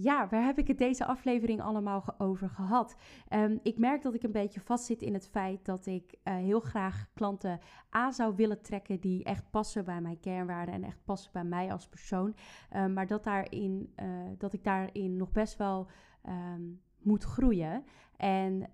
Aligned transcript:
ja, 0.00 0.28
waar 0.28 0.44
heb 0.44 0.58
ik 0.58 0.68
het 0.68 0.78
deze 0.78 1.06
aflevering 1.06 1.62
allemaal 1.62 2.04
over 2.18 2.48
gehad? 2.48 2.96
Ehm, 3.28 3.56
ik 3.62 3.78
merk 3.78 4.02
dat 4.02 4.14
ik 4.14 4.22
een 4.22 4.32
beetje 4.32 4.60
vastzit 4.60 5.02
in 5.02 5.14
het 5.14 5.28
feit 5.28 5.64
dat 5.64 5.86
ik 5.86 6.14
eh, 6.22 6.34
heel 6.34 6.60
graag 6.60 7.06
klanten 7.14 7.60
aan 7.90 8.12
zou 8.12 8.34
willen 8.36 8.62
trekken 8.62 9.00
die 9.00 9.24
echt 9.24 9.50
passen 9.50 9.84
bij 9.84 10.00
mijn 10.00 10.20
kernwaarden 10.20 10.74
en 10.74 10.84
echt 10.84 11.04
passen 11.04 11.32
bij 11.32 11.44
mij 11.44 11.72
als 11.72 11.88
persoon. 11.88 12.34
Ehm, 12.70 12.92
maar 12.92 13.06
dat, 13.06 13.24
daarin, 13.24 13.92
uh, 14.02 14.06
dat 14.38 14.52
ik 14.52 14.64
daarin 14.64 15.16
nog 15.16 15.32
best 15.32 15.56
wel 15.56 15.86
ehm, 16.22 16.62
moet 16.98 17.24
groeien. 17.24 17.84
En 18.16 18.70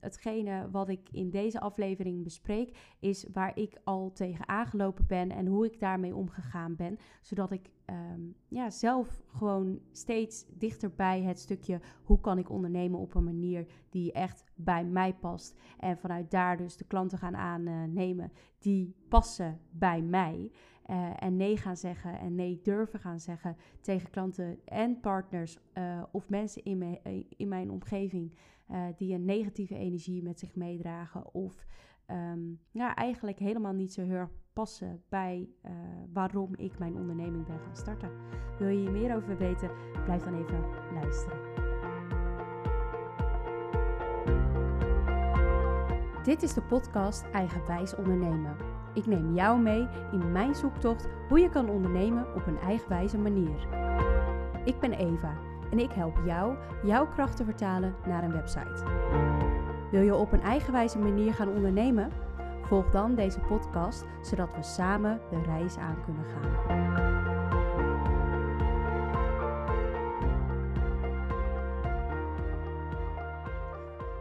hetgene 0.00 0.70
wat 0.70 0.88
ik 0.88 1.08
in 1.12 1.30
deze 1.30 1.60
aflevering 1.60 2.22
bespreek, 2.22 2.78
is 3.00 3.26
waar 3.32 3.58
ik 3.58 3.80
al 3.84 4.12
tegen 4.12 4.48
aangelopen 4.48 5.06
ben 5.06 5.30
en 5.30 5.46
hoe 5.46 5.66
ik 5.66 5.80
daarmee 5.80 6.14
omgegaan 6.14 6.76
ben. 6.76 6.98
Zodat 7.20 7.50
ik 7.50 7.70
um, 7.90 8.34
ja, 8.48 8.70
zelf 8.70 9.22
gewoon 9.26 9.80
steeds 9.92 10.46
dichter 10.48 10.90
bij 10.94 11.22
het 11.22 11.38
stukje 11.38 11.80
hoe 12.02 12.20
kan 12.20 12.38
ik 12.38 12.50
ondernemen 12.50 13.00
op 13.00 13.14
een 13.14 13.24
manier 13.24 13.66
die 13.90 14.12
echt 14.12 14.44
bij 14.54 14.84
mij 14.84 15.14
past. 15.14 15.58
En 15.78 15.98
vanuit 15.98 16.30
daar 16.30 16.56
dus 16.56 16.76
de 16.76 16.84
klanten 16.84 17.18
gaan 17.18 17.36
aannemen 17.36 18.32
die 18.58 18.94
passen 19.08 19.60
bij 19.70 20.02
mij. 20.02 20.50
Uh, 20.90 21.22
en 21.22 21.36
nee 21.36 21.56
gaan 21.56 21.76
zeggen 21.76 22.18
en 22.18 22.34
nee 22.34 22.60
durven 22.62 23.00
gaan 23.00 23.20
zeggen 23.20 23.56
tegen 23.80 24.10
klanten 24.10 24.58
en 24.64 25.00
partners 25.00 25.58
uh, 25.74 26.02
of 26.10 26.28
mensen 26.28 26.64
in, 26.64 26.78
me, 26.78 27.24
in 27.36 27.48
mijn 27.48 27.70
omgeving 27.70 28.32
uh, 28.70 28.86
die 28.96 29.14
een 29.14 29.24
negatieve 29.24 29.76
energie 29.76 30.22
met 30.22 30.38
zich 30.38 30.54
meedragen 30.54 31.34
of 31.34 31.66
um, 32.10 32.60
ja, 32.70 32.94
eigenlijk 32.94 33.38
helemaal 33.38 33.72
niet 33.72 33.92
zo 33.92 34.02
heel 34.02 34.14
erg 34.14 34.30
passen 34.52 35.02
bij 35.08 35.48
waarom 36.12 36.54
ik 36.56 36.78
mijn 36.78 36.96
onderneming 36.96 37.46
ben 37.46 37.58
gaan 37.58 37.76
starten. 37.76 38.10
Wil 38.58 38.68
je 38.68 38.78
hier 38.78 38.90
meer 38.90 39.16
over 39.16 39.38
weten? 39.38 39.70
Blijf 40.04 40.22
dan 40.22 40.34
even 40.34 40.64
luisteren. 40.94 41.38
Dit 46.22 46.42
is 46.42 46.54
de 46.54 46.62
podcast 46.62 47.24
Eigenwijs 47.32 47.94
Ondernemen. 47.94 48.56
Ik 48.94 49.06
neem 49.06 49.34
jou 49.34 49.60
mee 49.60 49.88
in 50.12 50.32
mijn 50.32 50.54
zoektocht 50.54 51.08
hoe 51.28 51.40
je 51.40 51.48
kan 51.48 51.68
ondernemen 51.68 52.34
op 52.34 52.46
een 52.46 52.58
eigenwijze 52.58 53.18
manier. 53.18 53.68
Ik 54.64 54.80
ben 54.80 54.92
Eva 54.92 55.36
en 55.70 55.78
ik 55.78 55.92
help 55.92 56.20
jou 56.24 56.56
jouw 56.84 57.08
kracht 57.08 57.36
te 57.36 57.44
vertalen 57.44 57.94
naar 58.06 58.24
een 58.24 58.32
website. 58.32 59.55
Wil 59.90 60.02
je 60.02 60.14
op 60.14 60.32
een 60.32 60.40
eigenwijze 60.40 60.98
manier 60.98 61.34
gaan 61.34 61.48
ondernemen? 61.48 62.10
Volg 62.62 62.90
dan 62.90 63.14
deze 63.14 63.40
podcast 63.40 64.04
zodat 64.22 64.54
we 64.56 64.62
samen 64.62 65.20
de 65.30 65.42
reis 65.42 65.76
aan 65.76 66.04
kunnen 66.04 66.24
gaan. 66.24 67.24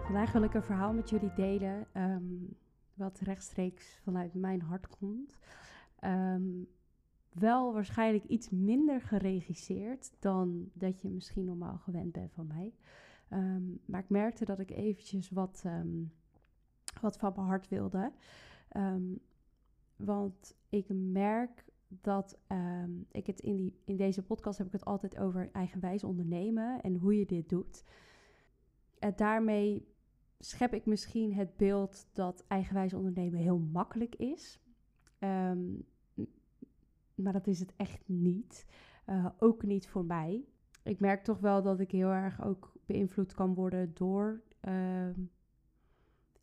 Vandaag 0.03 0.31
wil 0.31 0.44
ik 0.44 0.53
een 0.53 0.63
verhaal 0.63 0.94
met 0.94 1.09
jullie 1.09 1.33
delen. 1.35 1.88
Um, 1.94 2.55
wat 2.94 3.19
rechtstreeks 3.19 4.00
vanuit 4.03 4.33
mijn 4.33 4.61
hart 4.61 4.88
komt. 4.88 5.38
Ehm, 6.00 6.44
wel 7.31 7.73
waarschijnlijk 7.73 8.23
iets 8.23 8.50
minder 8.50 9.02
geregisseerd 9.02 10.11
dan 10.19 10.69
dat 10.73 11.02
je 11.02 11.09
misschien 11.09 11.45
normaal 11.45 11.77
gewend 11.77 12.11
bent 12.11 12.31
van 12.33 12.47
mij. 12.47 12.73
Ehm, 13.29 13.63
maar 13.85 13.99
ik 13.99 14.09
merkte 14.09 14.45
dat 14.45 14.59
ik 14.59 14.71
eventjes 14.71 15.29
wat, 15.29 15.63
um, 15.65 16.13
wat 17.01 17.17
van 17.17 17.33
mijn 17.35 17.47
hart 17.47 17.67
wilde. 17.67 18.11
want 19.95 20.55
ik 20.69 20.85
merk 20.89 21.65
dat 21.87 22.37
ik 23.11 23.27
het 23.27 23.39
in, 23.39 23.55
die, 23.55 23.79
in 23.85 23.95
deze 23.95 24.23
podcast 24.23 24.57
heb 24.57 24.67
ik 24.67 24.73
het 24.73 24.85
altijd 24.85 25.17
over 25.17 25.49
eigenwijs 25.51 26.03
ondernemen 26.03 26.81
en 26.81 26.95
hoe 26.95 27.17
je 27.17 27.25
dit 27.25 27.49
doet. 27.49 27.83
En 28.99 29.13
daarmee 29.15 29.87
schep 30.39 30.73
ik 30.73 30.85
misschien 30.85 31.33
het 31.33 31.57
beeld 31.57 32.07
dat 32.13 32.45
eigenwijs 32.47 32.94
ondernemen 32.94 33.39
heel 33.39 33.57
makkelijk 33.59 34.16
is. 34.16 34.59
Ehm, 35.19 35.63
maar 37.16 37.33
dat 37.33 37.47
is 37.47 37.59
het 37.59 37.73
echt 37.75 38.03
niet. 38.05 38.66
Uh, 39.09 39.25
ook 39.39 39.63
niet 39.63 39.88
voor 39.88 40.05
mij. 40.05 40.45
Ik 40.85 41.00
merk 41.00 41.23
toch 41.23 41.40
wel 41.40 41.62
dat 41.62 41.79
ik 41.79 41.91
heel 41.91 42.09
erg 42.09 42.44
ook 42.44 42.73
beïnvloed 42.85 43.34
kan 43.34 43.53
worden 43.53 43.91
door 43.94 44.41
uh, 44.62 45.09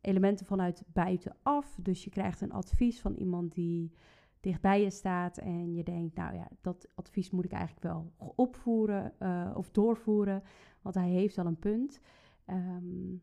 elementen 0.01 0.47
vanuit 0.47 0.85
buitenaf. 0.87 1.79
Dus 1.83 2.05
je 2.05 2.11
krijgt 2.11 2.41
een 2.41 2.53
advies 2.53 3.01
van 3.01 3.15
iemand 3.15 3.55
die 3.55 3.93
dichtbij 4.41 4.83
je 4.83 4.91
staat 4.91 5.39
en 5.39 5.75
je 5.75 5.83
denkt, 5.83 6.17
nou 6.17 6.35
ja, 6.35 6.49
dat 6.61 6.89
advies 6.95 7.31
moet 7.31 7.45
ik 7.45 7.53
eigenlijk 7.53 7.83
wel 7.83 8.13
opvoeren 8.35 9.13
uh, 9.19 9.51
of 9.55 9.71
doorvoeren, 9.71 10.43
want 10.81 10.95
hij 10.95 11.09
heeft 11.09 11.39
al 11.39 11.47
een 11.47 11.59
punt. 11.59 12.01
Um, 12.47 13.23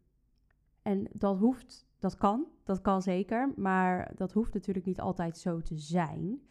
en 0.82 1.08
dat 1.14 1.38
hoeft, 1.38 1.88
dat 1.98 2.16
kan, 2.16 2.48
dat 2.64 2.82
kan 2.82 3.02
zeker, 3.02 3.54
maar 3.56 4.12
dat 4.16 4.32
hoeft 4.32 4.54
natuurlijk 4.54 4.86
niet 4.86 5.00
altijd 5.00 5.38
zo 5.38 5.62
te 5.62 5.78
zijn. 5.78 6.42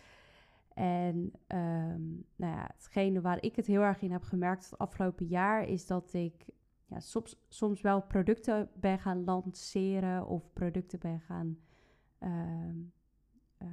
En 0.74 1.32
um, 1.46 2.17
nou 2.38 2.52
ja, 2.52 2.70
hetgene 2.74 3.20
waar 3.20 3.42
ik 3.42 3.56
het 3.56 3.66
heel 3.66 3.80
erg 3.80 4.02
in 4.02 4.12
heb 4.12 4.22
gemerkt 4.22 4.70
het 4.70 4.78
afgelopen 4.78 5.26
jaar 5.26 5.68
is 5.68 5.86
dat 5.86 6.12
ik 6.12 6.46
ja, 6.86 7.00
soms, 7.00 7.44
soms 7.48 7.80
wel 7.80 8.02
producten 8.02 8.70
ben 8.74 8.98
gaan 8.98 9.24
lanceren 9.24 10.26
of 10.26 10.52
producten 10.52 10.98
ben 10.98 11.20
gaan 11.20 11.58
uh, 12.20 12.30
uh, 13.62 13.68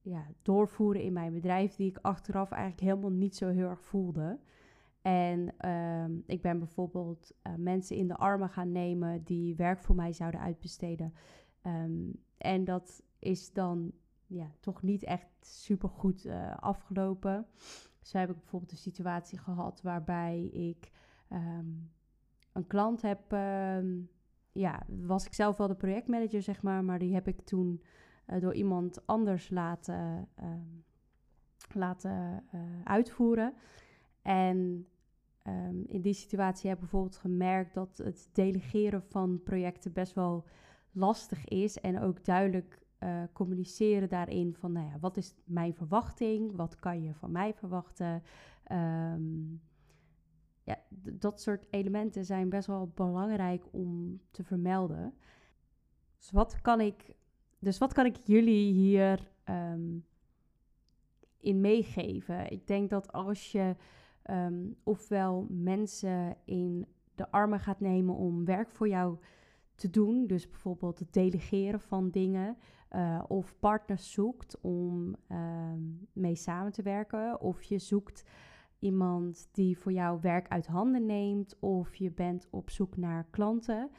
ja, 0.00 0.26
doorvoeren 0.42 1.02
in 1.02 1.12
mijn 1.12 1.32
bedrijf 1.32 1.74
die 1.74 1.90
ik 1.90 1.98
achteraf 2.02 2.50
eigenlijk 2.50 2.82
helemaal 2.82 3.18
niet 3.18 3.36
zo 3.36 3.48
heel 3.48 3.68
erg 3.68 3.84
voelde. 3.84 4.38
En 5.02 5.68
um, 5.70 6.22
ik 6.26 6.42
ben 6.42 6.58
bijvoorbeeld 6.58 7.32
uh, 7.46 7.54
mensen 7.54 7.96
in 7.96 8.08
de 8.08 8.16
armen 8.16 8.48
gaan 8.48 8.72
nemen 8.72 9.24
die 9.24 9.54
werk 9.54 9.82
voor 9.82 9.94
mij 9.94 10.12
zouden 10.12 10.40
uitbesteden. 10.40 11.14
Um, 11.66 12.12
en 12.38 12.64
dat 12.64 13.02
is 13.18 13.52
dan 13.52 13.92
ja, 14.26 14.50
toch 14.60 14.82
niet 14.82 15.04
echt 15.04 15.28
super 15.40 15.88
goed 15.88 16.24
uh, 16.24 16.56
afgelopen. 16.56 17.46
Zo 18.00 18.18
heb 18.18 18.30
ik 18.30 18.36
bijvoorbeeld 18.36 18.72
een 18.72 18.78
situatie 18.78 19.38
gehad 19.38 19.82
waarbij 19.82 20.44
ik 20.44 20.90
um, 21.32 21.90
een 22.52 22.66
klant 22.66 23.02
heb. 23.02 23.30
ja, 24.52 24.82
was 24.86 25.26
ik 25.26 25.34
zelf 25.34 25.56
wel 25.56 25.66
de 25.66 25.74
projectmanager, 25.74 26.42
zeg 26.42 26.62
maar, 26.62 26.84
maar 26.84 26.98
die 26.98 27.14
heb 27.14 27.28
ik 27.28 27.40
toen 27.40 27.82
uh, 28.26 28.40
door 28.40 28.54
iemand 28.54 29.06
anders 29.06 29.50
laten, 29.50 30.28
laten 31.72 32.44
uitvoeren. 32.84 33.54
En 34.22 34.86
in 35.86 36.00
die 36.00 36.14
situatie 36.14 36.68
heb 36.68 36.76
ik 36.76 36.82
bijvoorbeeld 36.82 37.16
gemerkt 37.16 37.74
dat 37.74 37.96
het 37.96 38.28
delegeren 38.32 39.02
van 39.02 39.42
projecten 39.42 39.92
best 39.92 40.14
wel 40.14 40.44
lastig 40.92 41.44
is. 41.44 41.80
En 41.80 42.00
ook 42.00 42.24
duidelijk 42.24 42.85
uh, 43.00 43.22
communiceren 43.32 44.08
daarin 44.08 44.54
van, 44.54 44.72
nou 44.72 44.86
ja, 44.86 44.98
wat 44.98 45.16
is 45.16 45.34
mijn 45.44 45.74
verwachting? 45.74 46.56
Wat 46.56 46.76
kan 46.76 47.02
je 47.02 47.14
van 47.14 47.32
mij 47.32 47.54
verwachten? 47.54 48.22
Um, 48.72 49.60
ja, 50.62 50.78
dat 51.02 51.40
soort 51.40 51.66
elementen 51.70 52.24
zijn 52.24 52.48
best 52.48 52.66
wel 52.66 52.92
belangrijk 52.94 53.64
om 53.70 54.20
te 54.30 54.44
vermelden. 54.44 55.14
Dus 56.18 56.30
wat 56.30 56.60
kan 56.60 56.80
ik, 56.80 57.14
dus 57.58 57.78
wat 57.78 57.92
kan 57.92 58.06
ik 58.06 58.16
jullie 58.16 58.72
hier 58.72 59.30
um, 59.44 60.04
in 61.40 61.60
meegeven? 61.60 62.50
Ik 62.50 62.66
denk 62.66 62.90
dat 62.90 63.12
als 63.12 63.52
je 63.52 63.76
um, 64.30 64.76
ofwel 64.82 65.46
mensen 65.48 66.36
in 66.44 66.86
de 67.14 67.30
armen 67.30 67.60
gaat 67.60 67.80
nemen 67.80 68.14
om 68.14 68.44
werk 68.44 68.70
voor 68.70 68.88
jou 68.88 69.18
te 69.74 69.90
doen. 69.90 70.26
Dus 70.26 70.48
bijvoorbeeld 70.48 70.98
het 70.98 71.12
delegeren 71.12 71.80
van 71.80 72.10
dingen. 72.10 72.56
Uh, 72.96 73.22
of 73.28 73.58
partners 73.58 74.12
zoekt 74.12 74.60
om 74.60 75.16
um, 75.32 76.08
mee 76.12 76.34
samen 76.34 76.72
te 76.72 76.82
werken. 76.82 77.40
Of 77.40 77.62
je 77.62 77.78
zoekt 77.78 78.24
iemand 78.78 79.48
die 79.52 79.78
voor 79.78 79.92
jou 79.92 80.18
werk 80.20 80.48
uit 80.48 80.66
handen 80.66 81.06
neemt. 81.06 81.58
Of 81.58 81.94
je 81.94 82.10
bent 82.10 82.48
op 82.50 82.70
zoek 82.70 82.96
naar 82.96 83.26
klanten. 83.30 83.90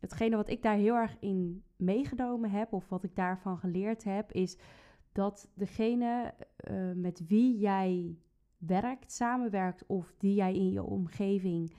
Hetgene 0.00 0.36
wat 0.36 0.50
ik 0.50 0.62
daar 0.62 0.76
heel 0.76 0.94
erg 0.94 1.16
in 1.20 1.62
meegenomen 1.76 2.50
heb, 2.50 2.72
of 2.72 2.88
wat 2.88 3.02
ik 3.02 3.16
daarvan 3.16 3.58
geleerd 3.58 4.04
heb, 4.04 4.32
is 4.32 4.58
dat 5.12 5.50
degene 5.54 6.34
uh, 6.70 6.92
met 6.94 7.26
wie 7.26 7.58
jij 7.58 8.18
werkt, 8.58 9.12
samenwerkt 9.12 9.86
of 9.86 10.14
die 10.18 10.34
jij 10.34 10.54
in 10.54 10.70
je 10.70 10.82
omgeving 10.82 11.74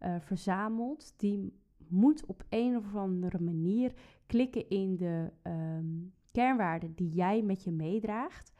uh, 0.00 0.14
verzamelt, 0.20 1.14
die 1.16 1.58
moet 1.88 2.26
op 2.26 2.44
een 2.48 2.76
of 2.76 2.94
andere 2.94 3.40
manier 3.40 3.92
klikken 4.30 4.68
in 4.68 4.96
de 4.96 5.32
um, 5.42 6.12
kernwaarden 6.32 6.94
die 6.94 7.08
jij 7.08 7.42
met 7.42 7.64
je 7.64 7.72
meedraagt, 7.72 8.52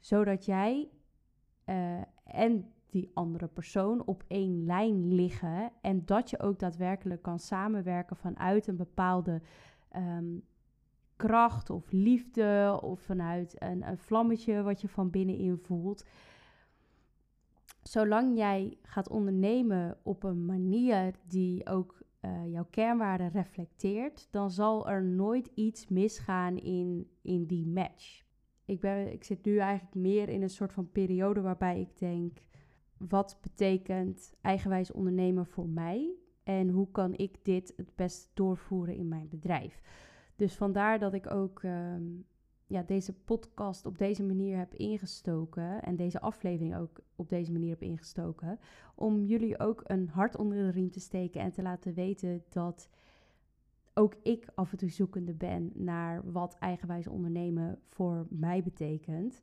zodat 0.00 0.44
jij 0.44 0.88
uh, 1.66 2.00
en 2.24 2.72
die 2.90 3.10
andere 3.14 3.46
persoon 3.46 4.06
op 4.06 4.24
één 4.28 4.64
lijn 4.64 5.14
liggen 5.14 5.72
en 5.80 6.04
dat 6.04 6.30
je 6.30 6.40
ook 6.40 6.58
daadwerkelijk 6.58 7.22
kan 7.22 7.38
samenwerken 7.38 8.16
vanuit 8.16 8.66
een 8.66 8.76
bepaalde 8.76 9.42
um, 9.96 10.42
kracht 11.16 11.70
of 11.70 11.92
liefde 11.92 12.78
of 12.82 13.00
vanuit 13.00 13.54
een, 13.58 13.88
een 13.88 13.98
vlammetje 13.98 14.62
wat 14.62 14.80
je 14.80 14.88
van 14.88 15.10
binnenin 15.10 15.58
voelt. 15.58 16.04
Zolang 17.82 18.36
jij 18.36 18.78
gaat 18.82 19.08
ondernemen 19.08 19.96
op 20.02 20.22
een 20.22 20.44
manier 20.46 21.14
die 21.26 21.66
ook 21.66 22.01
uh, 22.24 22.52
jouw 22.52 22.66
kernwaarden 22.70 23.30
reflecteert, 23.30 24.28
dan 24.30 24.50
zal 24.50 24.88
er 24.88 25.04
nooit 25.04 25.50
iets 25.54 25.88
misgaan 25.88 26.56
in, 26.56 27.10
in 27.22 27.46
die 27.46 27.66
match. 27.66 28.24
Ik, 28.64 28.80
ben, 28.80 29.12
ik 29.12 29.24
zit 29.24 29.44
nu 29.44 29.58
eigenlijk 29.58 29.94
meer 29.94 30.28
in 30.28 30.42
een 30.42 30.50
soort 30.50 30.72
van 30.72 30.90
periode 30.90 31.40
waarbij 31.40 31.80
ik 31.80 31.98
denk: 31.98 32.38
wat 32.96 33.38
betekent 33.42 34.34
eigenwijs 34.40 34.92
ondernemen 34.92 35.46
voor 35.46 35.68
mij? 35.68 36.14
En 36.42 36.68
hoe 36.68 36.90
kan 36.90 37.14
ik 37.16 37.44
dit 37.44 37.72
het 37.76 37.94
best 37.94 38.30
doorvoeren 38.34 38.94
in 38.94 39.08
mijn 39.08 39.28
bedrijf? 39.28 39.80
Dus 40.36 40.54
vandaar 40.54 40.98
dat 40.98 41.14
ik 41.14 41.30
ook 41.30 41.62
ehm, 41.62 42.02
ja, 42.72 42.82
deze 42.82 43.12
podcast 43.12 43.86
op 43.86 43.98
deze 43.98 44.22
manier 44.22 44.56
heb 44.56 44.74
ingestoken 44.74 45.82
en 45.82 45.96
deze 45.96 46.20
aflevering 46.20 46.76
ook 46.76 47.00
op 47.16 47.28
deze 47.28 47.52
manier 47.52 47.70
heb 47.70 47.82
ingestoken, 47.82 48.58
om 48.94 49.24
jullie 49.24 49.58
ook 49.58 49.80
een 49.84 50.08
hart 50.08 50.36
onder 50.36 50.56
de 50.56 50.70
riem 50.70 50.90
te 50.90 51.00
steken 51.00 51.40
en 51.40 51.52
te 51.52 51.62
laten 51.62 51.94
weten 51.94 52.42
dat 52.48 52.88
ook 53.94 54.14
ik 54.22 54.46
af 54.54 54.72
en 54.72 54.78
toe 54.78 54.88
zoekende 54.88 55.34
ben 55.34 55.70
naar 55.74 56.32
wat 56.32 56.56
eigenwijs 56.58 57.06
ondernemen 57.06 57.78
voor 57.88 58.26
mij 58.30 58.62
betekent. 58.62 59.40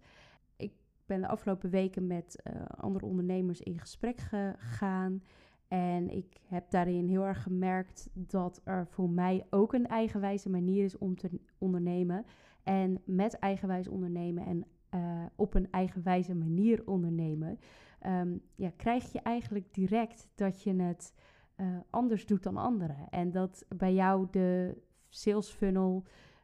Ik 0.56 0.74
ben 1.06 1.22
de 1.22 1.28
afgelopen 1.28 1.70
weken 1.70 2.08
met 2.08 2.42
uh, 2.44 2.66
andere 2.66 3.06
ondernemers 3.06 3.62
in 3.62 3.80
gesprek 3.80 4.20
gegaan. 4.20 5.24
En 5.68 6.10
ik 6.10 6.38
heb 6.48 6.70
daarin 6.70 7.08
heel 7.08 7.26
erg 7.26 7.44
gemerkt 7.44 8.10
dat 8.14 8.62
er 8.64 8.88
voor 8.88 9.10
mij 9.10 9.46
ook 9.50 9.74
een 9.74 9.88
eigenwijze 9.88 10.50
manier 10.50 10.84
is 10.84 10.98
om 10.98 11.16
te 11.16 11.30
ondernemen. 11.58 12.26
En 12.64 13.02
met 13.06 13.34
eigenwijs 13.34 13.88
ondernemen 13.88 14.46
en 14.46 14.66
uh, 14.96 15.26
op 15.36 15.54
een 15.54 15.72
eigenwijze 15.72 16.36
manier 16.36 16.82
ondernemen, 16.86 17.60
um, 18.06 18.42
ja, 18.56 18.72
krijg 18.76 19.12
je 19.12 19.20
eigenlijk 19.20 19.74
direct 19.74 20.28
dat 20.36 20.64
je 20.64 20.76
het 20.76 21.14
uh, 21.58 21.68
anders 21.90 22.26
doet 22.26 22.44
dan 22.44 22.58
anderen. 22.58 23.10
En 23.10 23.32
dat 23.32 23.66
bij 23.76 23.94
jou 23.94 24.28
de 24.32 24.78
sales 25.10 25.50
funnel 25.50 26.04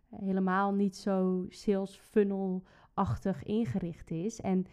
helemaal 0.09 0.73
niet 0.73 0.95
zo 0.95 1.45
sales 1.49 1.97
funnel-achtig 1.97 3.43
ingericht 3.43 4.11
is. 4.11 4.41
En 4.41 4.65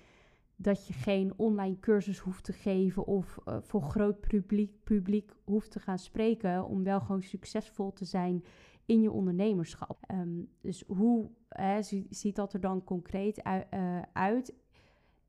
dat 0.56 0.86
je 0.86 0.92
geen 0.92 1.32
online 1.36 1.80
cursus 1.80 2.18
hoeft 2.18 2.44
te 2.44 2.52
geven 2.52 3.06
of 3.06 3.38
uh, 3.48 3.56
voor 3.60 3.82
groot 3.82 4.20
publiek, 4.20 4.72
publiek 4.84 5.32
hoeft 5.44 5.70
te 5.70 5.80
gaan 5.80 5.98
spreken 5.98 6.64
om 6.66 6.82
wel 6.84 7.00
gewoon 7.00 7.22
succesvol 7.22 7.92
te 7.92 8.04
zijn 8.04 8.44
in 8.87 9.00
je 9.00 9.11
ondernemerschap. 9.11 10.05
Um, 10.12 10.49
dus 10.61 10.84
hoe 10.87 11.31
hè, 11.49 11.82
ziet 12.11 12.37
dat 12.37 12.52
er 12.52 12.61
dan 12.61 12.84
concreet 12.84 13.43
uh, 13.46 14.02
uit? 14.12 14.55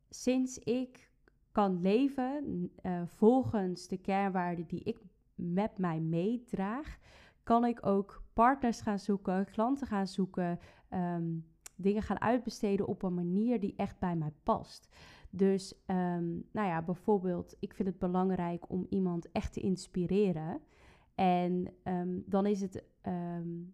Sinds 0.09 0.59
ik 0.59 1.11
kan 1.51 1.81
leven 1.81 2.71
uh, 2.83 3.01
volgens 3.05 3.87
de 3.87 3.97
kernwaarden 3.97 4.67
die 4.67 4.83
ik 4.83 4.99
met 5.35 5.77
mij 5.77 5.99
meedraag, 5.99 6.97
kan 7.43 7.65
ik 7.65 7.85
ook 7.85 8.23
partners 8.33 8.81
gaan 8.81 8.99
zoeken, 8.99 9.45
klanten 9.45 9.87
gaan 9.87 10.07
zoeken, 10.07 10.59
um, 10.89 11.45
dingen 11.75 12.01
gaan 12.01 12.21
uitbesteden 12.21 12.87
op 12.87 13.03
een 13.03 13.13
manier 13.13 13.59
die 13.59 13.73
echt 13.75 13.99
bij 13.99 14.15
mij 14.15 14.31
past. 14.43 14.89
Dus, 15.29 15.73
um, 15.87 16.47
nou 16.51 16.67
ja, 16.67 16.81
bijvoorbeeld, 16.81 17.55
ik 17.59 17.73
vind 17.73 17.87
het 17.87 17.99
belangrijk 17.99 18.69
om 18.69 18.85
iemand 18.89 19.31
echt 19.31 19.53
te 19.53 19.59
inspireren. 19.59 20.61
En 21.15 21.67
um, 21.83 22.23
dan 22.25 22.45
is 22.45 22.61
het 22.61 22.83
um, 23.07 23.73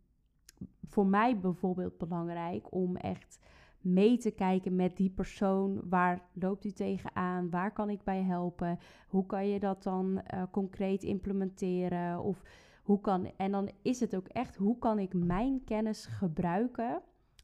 voor 0.83 1.05
mij 1.05 1.39
bijvoorbeeld 1.39 1.97
belangrijk 1.97 2.73
om 2.73 2.95
echt 2.95 3.39
mee 3.81 4.17
te 4.17 4.31
kijken 4.31 4.75
met 4.75 4.97
die 4.97 5.09
persoon. 5.09 5.81
Waar 5.89 6.21
loopt 6.33 6.65
u 6.65 6.71
tegenaan? 6.71 7.49
Waar 7.49 7.71
kan 7.71 7.89
ik 7.89 8.03
bij 8.03 8.23
helpen? 8.23 8.79
Hoe 9.07 9.25
kan 9.25 9.47
je 9.47 9.59
dat 9.59 9.83
dan 9.83 10.21
uh, 10.33 10.43
concreet 10.51 11.03
implementeren? 11.03 12.23
Of 12.23 12.43
hoe 12.83 13.01
kan, 13.01 13.31
en 13.37 13.51
dan 13.51 13.69
is 13.81 13.99
het 13.99 14.15
ook 14.15 14.27
echt, 14.27 14.55
hoe 14.55 14.77
kan 14.77 14.99
ik 14.99 15.13
mijn 15.13 15.63
kennis 15.63 16.05
gebruiken 16.05 17.01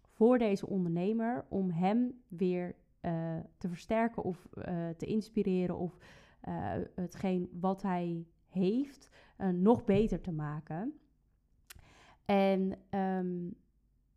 voor 0.10 0.38
deze 0.38 0.68
ondernemer 0.68 1.46
om 1.50 1.70
hem 1.70 2.22
weer 2.28 2.76
uh, 3.02 3.12
te 3.58 3.68
versterken 3.68 4.24
of 4.24 4.48
uh, 4.56 4.90
te 4.98 5.06
inspireren 5.06 5.78
of 5.78 5.98
hetgeen 6.96 7.50
wat 7.60 7.82
hij 7.82 8.26
heeft 8.56 9.10
nog 9.54 9.84
beter 9.84 10.22
te 10.22 10.32
maken. 10.32 10.94
En 12.26 12.78
um, 12.90 13.56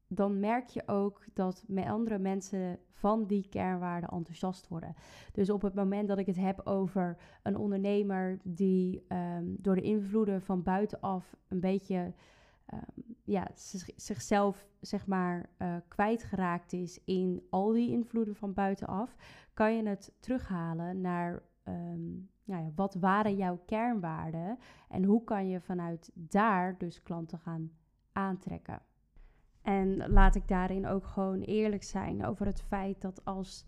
dan 0.07 0.41
merk 0.41 0.69
je 0.69 0.83
ook 0.87 1.25
dat 1.33 1.65
met 1.67 1.87
andere 1.87 2.19
mensen 2.19 2.79
van 2.93 3.27
die 3.27 3.49
kernwaarden 3.49 4.11
enthousiast 4.11 4.69
worden. 4.69 4.95
Dus 5.33 5.51
op 5.51 5.63
het 5.63 5.75
moment 5.75 6.09
dat 6.09 6.19
ik 6.19 6.27
het 6.27 6.37
heb 6.37 6.61
over 6.65 7.17
een 7.43 7.57
ondernemer 7.57 8.39
die 8.43 9.07
um, 9.09 9.57
door 9.59 9.75
de 9.75 9.83
invloeden 9.83 10.43
van 10.43 10.63
buitenaf 10.63 11.37
een 11.49 11.61
beetje 11.61 12.15
um, 12.75 13.17
ja, 13.25 13.49
zichzelf 13.97 14.67
zeg 14.81 15.07
maar 15.07 15.51
uh, 15.59 15.77
kwijtgeraakt 15.89 16.73
is 16.73 17.05
in 17.05 17.47
al 17.51 17.73
die 17.73 17.91
invloeden 17.91 18.35
van 18.35 18.53
buitenaf, 18.53 19.17
kan 19.55 19.77
je 19.77 19.89
het 19.89 20.13
terughalen 20.21 21.01
naar 21.01 21.43
nou 22.49 22.65
ja, 22.65 22.71
wat 22.75 22.95
waren 22.95 23.37
jouw 23.37 23.63
kernwaarden 23.67 24.59
en 24.89 25.05
hoe 25.05 25.25
kan 25.25 25.49
je 25.49 25.61
vanuit 25.61 26.11
daar 26.15 26.79
dus 26.79 27.03
klanten 27.03 27.39
gaan 27.39 27.71
aantrekken. 28.13 28.83
En 29.63 30.11
laat 30.11 30.35
ik 30.35 30.49
daarin 30.49 30.87
ook 30.87 31.05
gewoon 31.05 31.41
eerlijk 31.41 31.83
zijn 31.83 32.25
over 32.25 32.47
het 32.47 32.63
feit 32.63 33.01
dat 33.01 33.25
als 33.25 33.67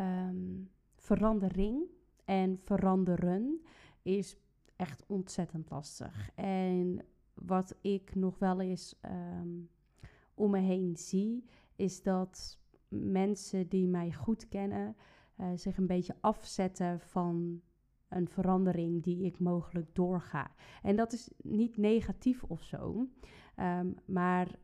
um, 0.00 0.70
verandering 0.94 1.82
en 2.24 2.60
veranderen 2.64 3.62
is 4.02 4.36
echt 4.76 5.04
ontzettend 5.06 5.70
lastig. 5.70 6.30
En 6.34 7.04
wat 7.34 7.76
ik 7.80 8.14
nog 8.14 8.38
wel 8.38 8.60
eens 8.60 9.00
um, 9.02 9.68
om 10.34 10.50
me 10.50 10.58
heen 10.58 10.96
zie, 10.96 11.44
is 11.76 12.02
dat 12.02 12.60
mensen 12.88 13.68
die 13.68 13.88
mij 13.88 14.12
goed 14.12 14.48
kennen 14.48 14.96
uh, 15.36 15.46
zich 15.54 15.76
een 15.76 15.86
beetje 15.86 16.16
afzetten 16.20 17.00
van 17.00 17.60
een 18.08 18.28
verandering 18.28 19.02
die 19.02 19.24
ik 19.24 19.38
mogelijk 19.38 19.94
doorga. 19.94 20.50
En 20.82 20.96
dat 20.96 21.12
is 21.12 21.30
niet 21.42 21.76
negatief 21.76 22.42
of 22.42 22.62
zo, 22.62 23.08
um, 23.56 23.94
maar 24.04 24.58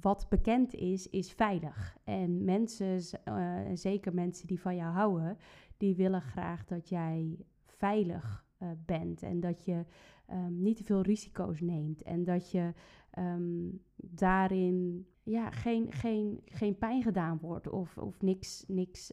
wat 0.00 0.26
bekend 0.28 0.74
is, 0.74 1.10
is 1.10 1.32
veilig. 1.32 1.96
En 2.04 2.44
mensen, 2.44 3.00
uh, 3.28 3.60
zeker 3.74 4.14
mensen 4.14 4.46
die 4.46 4.60
van 4.60 4.76
jou 4.76 4.92
houden, 4.92 5.36
die 5.76 5.94
willen 5.94 6.22
graag 6.22 6.64
dat 6.64 6.88
jij 6.88 7.44
veilig 7.66 8.46
uh, 8.58 8.68
bent 8.86 9.22
en 9.22 9.40
dat 9.40 9.64
je 9.64 9.84
um, 10.30 10.62
niet 10.62 10.76
te 10.76 10.84
veel 10.84 11.00
risico's 11.00 11.60
neemt 11.60 12.02
en 12.02 12.24
dat 12.24 12.50
je 12.50 12.72
um, 13.18 13.82
daarin 13.96 15.06
ja, 15.22 15.50
geen, 15.50 15.92
geen, 15.92 16.40
geen 16.44 16.78
pijn 16.78 17.02
gedaan 17.02 17.38
wordt 17.38 17.68
of, 17.68 17.98
of 17.98 18.22
niks, 18.22 18.64
niks, 18.66 19.12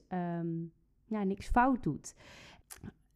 ja, 1.06 1.24
niks 1.24 1.48
fout 1.50 1.84
doet. 1.84 2.16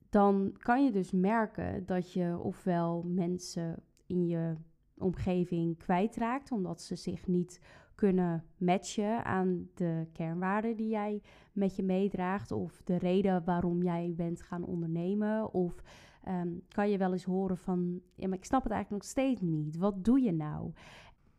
Dan 0.10 0.56
kan 0.58 0.84
je 0.84 0.92
dus 0.92 1.12
merken 1.12 1.86
dat 1.86 2.14
je 2.14 2.40
ofwel 2.40 3.04
mensen 3.08 3.84
in 4.06 4.28
je 4.28 4.56
omgeving 4.98 5.78
kwijtraakt, 5.78 6.52
omdat 6.52 6.82
ze 6.82 6.96
zich 6.96 7.28
niet 7.28 7.62
kunnen 7.96 8.44
matchen 8.58 9.26
aan 9.26 9.70
de 9.74 10.08
kernwaarden 10.12 10.76
die 10.76 10.90
jij 10.90 11.22
met 11.54 11.76
je 11.76 11.84
meedraagt, 11.84 12.52
of 12.52 12.82
de 12.84 12.98
reden 12.98 13.44
waarom 13.44 13.84
jij 13.84 14.14
bent 14.16 14.42
gaan 14.42 14.64
ondernemen, 14.64 15.54
of 15.54 15.84
um, 16.28 16.62
kan 16.68 16.90
je 16.90 16.98
wel 16.98 17.12
eens 17.12 17.24
horen 17.24 17.58
van, 17.58 18.02
ja, 18.16 18.28
maar 18.28 18.38
ik 18.38 18.46
snap 18.46 18.64
het 18.64 18.72
eigenlijk 18.72 19.04
nog 19.04 19.12
steeds 19.12 19.42
niet. 19.42 19.78
Wat 19.78 20.04
doe 20.04 20.22
je 20.22 20.34
nou? 20.34 20.72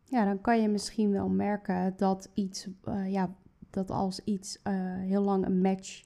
Ja, 0.05 0.25
dan 0.25 0.41
kan 0.41 0.61
je 0.61 0.69
misschien 0.69 1.11
wel 1.11 1.29
merken 1.29 1.95
dat 1.97 2.31
iets, 2.35 2.69
uh, 2.85 3.13
ja, 3.13 3.35
dat 3.71 3.91
als 3.91 4.25
iets 4.25 4.61
uh, 4.65 4.73
heel 4.97 5.23
lang 5.23 5.47
een 5.47 5.61
match 5.61 6.05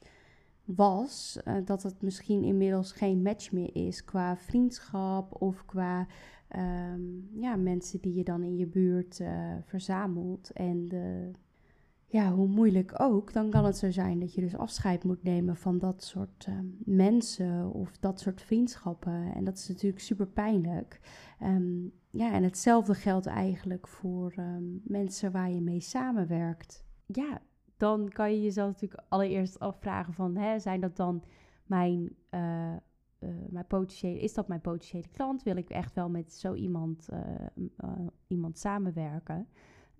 was, 0.76 1.38
uh, 1.44 1.54
dat 1.64 1.82
het 1.82 2.02
misschien 2.02 2.44
inmiddels 2.44 2.92
geen 2.92 3.22
match 3.22 3.52
meer 3.52 3.70
is 3.72 4.04
qua 4.04 4.36
vriendschap 4.36 5.42
of 5.42 5.64
qua 5.64 6.06
um, 6.56 7.28
ja, 7.34 7.56
mensen 7.56 8.00
die 8.00 8.14
je 8.14 8.24
dan 8.24 8.42
in 8.42 8.56
je 8.56 8.66
buurt 8.66 9.18
uh, 9.20 9.54
verzamelt. 9.64 10.50
En 10.52 10.88
de, 10.88 11.30
ja, 12.06 12.32
hoe 12.32 12.48
moeilijk 12.48 13.00
ook, 13.00 13.32
dan 13.32 13.50
kan 13.50 13.64
het 13.64 13.76
zo 13.76 13.90
zijn 13.90 14.20
dat 14.20 14.34
je 14.34 14.40
dus 14.40 14.56
afscheid 14.56 15.04
moet 15.04 15.22
nemen 15.22 15.56
van 15.56 15.78
dat 15.78 16.04
soort 16.04 16.46
uh, 16.48 16.54
mensen 16.84 17.72
of 17.72 17.98
dat 17.98 18.20
soort 18.20 18.42
vriendschappen. 18.42 19.34
En 19.34 19.44
dat 19.44 19.56
is 19.58 19.68
natuurlijk 19.68 20.02
super 20.02 20.26
pijnlijk. 20.26 21.00
Um, 21.42 21.92
ja, 22.10 22.32
en 22.32 22.42
hetzelfde 22.42 22.94
geldt 22.94 23.26
eigenlijk 23.26 23.88
voor 23.88 24.34
mensen 24.82 25.32
waar 25.32 25.50
je 25.50 25.60
mee 25.60 25.80
samenwerkt. 25.80 26.84
Ja, 27.06 27.40
dan 27.80 28.08
kan 28.08 28.32
je 28.32 28.42
jezelf 28.42 28.72
natuurlijk 28.72 29.02
allereerst 29.08 29.58
afvragen 29.58 30.12
van, 30.12 30.36
hè, 30.36 30.58
zijn 30.58 30.80
dat 30.80 30.96
dan 30.96 31.22
mijn, 31.66 32.16
uh, 32.30 32.74
mijn 33.48 33.66
potentiële, 33.66 34.20
is 34.20 34.34
dat 34.34 34.48
mijn 34.48 34.60
potentiële 34.60 35.08
klant? 35.08 35.42
Wil 35.42 35.56
ik 35.56 35.70
echt 35.70 35.94
wel 35.94 36.08
met 36.08 36.32
zo 36.32 36.54
iemand, 36.54 37.08
uh, 37.12 38.06
iemand 38.26 38.58
samenwerken? 38.58 39.48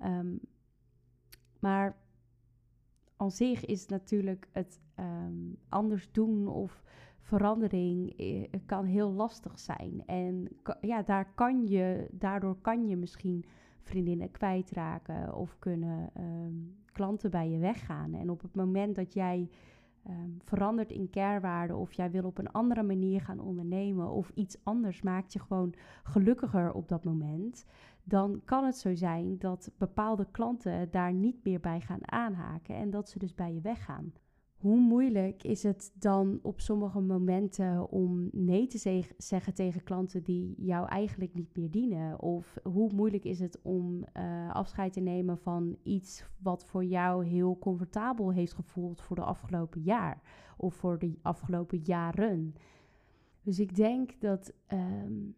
Um, 0.04 0.40
maar 1.60 1.96
aan 3.16 3.30
zich 3.30 3.64
is 3.64 3.86
natuurlijk 3.86 4.48
het 4.52 4.80
um, 4.96 5.56
anders 5.68 6.12
doen 6.12 6.48
of 6.48 6.82
verandering 7.20 8.18
eh, 8.18 8.60
kan 8.66 8.84
heel 8.84 9.12
lastig 9.12 9.58
zijn. 9.58 10.02
En 10.06 10.48
ja, 10.80 11.02
daar 11.02 11.34
kan 11.34 11.66
je, 11.66 12.08
daardoor 12.12 12.56
kan 12.60 12.88
je 12.88 12.96
misschien 12.96 13.44
vriendinnen 13.80 14.30
kwijtraken 14.30 15.34
of 15.34 15.58
kunnen 15.58 16.10
ehm, 16.14 16.54
klanten 17.00 17.30
bij 17.30 17.50
je 17.50 17.58
weggaan. 17.58 18.14
En 18.14 18.30
op 18.30 18.42
het 18.42 18.54
moment 18.54 18.94
dat 18.96 19.12
jij 19.12 19.50
um, 20.08 20.36
verandert 20.44 20.92
in 20.92 21.10
kernwaarden 21.10 21.76
of 21.76 21.92
jij 21.92 22.10
wil 22.10 22.24
op 22.24 22.38
een 22.38 22.52
andere 22.52 22.82
manier 22.82 23.20
gaan 23.20 23.40
ondernemen 23.40 24.10
of 24.10 24.30
iets 24.34 24.56
anders 24.62 25.02
maakt 25.02 25.32
je 25.32 25.38
gewoon 25.38 25.74
gelukkiger 26.02 26.72
op 26.72 26.88
dat 26.88 27.04
moment, 27.04 27.64
dan 28.04 28.40
kan 28.44 28.64
het 28.64 28.76
zo 28.76 28.94
zijn 28.94 29.38
dat 29.38 29.70
bepaalde 29.78 30.26
klanten 30.30 30.90
daar 30.90 31.12
niet 31.12 31.44
meer 31.44 31.60
bij 31.60 31.80
gaan 31.80 32.12
aanhaken 32.12 32.74
en 32.74 32.90
dat 32.90 33.08
ze 33.08 33.18
dus 33.18 33.34
bij 33.34 33.52
je 33.52 33.60
weggaan 33.60 34.12
hoe 34.60 34.78
moeilijk 34.78 35.42
is 35.42 35.62
het 35.62 35.92
dan 35.94 36.38
op 36.42 36.60
sommige 36.60 37.00
momenten 37.00 37.90
om 37.90 38.28
nee 38.32 38.66
te 38.66 39.04
zeggen 39.16 39.54
tegen 39.54 39.82
klanten 39.82 40.22
die 40.22 40.54
jou 40.58 40.88
eigenlijk 40.88 41.34
niet 41.34 41.56
meer 41.56 41.70
dienen? 41.70 42.20
Of 42.20 42.58
hoe 42.62 42.92
moeilijk 42.92 43.24
is 43.24 43.40
het 43.40 43.58
om 43.62 44.04
uh, 44.16 44.50
afscheid 44.50 44.92
te 44.92 45.00
nemen 45.00 45.38
van 45.38 45.76
iets 45.82 46.24
wat 46.38 46.64
voor 46.64 46.84
jou 46.84 47.26
heel 47.26 47.58
comfortabel 47.58 48.32
heeft 48.32 48.52
gevoeld 48.52 49.00
voor 49.00 49.16
de 49.16 49.22
afgelopen 49.22 49.80
jaar 49.80 50.22
of 50.56 50.74
voor 50.74 50.98
de 50.98 51.18
afgelopen 51.22 51.80
jaren? 51.84 52.54
Dus 53.42 53.58
ik 53.58 53.76
denk 53.76 54.20
dat 54.20 54.52
um, 54.72 55.34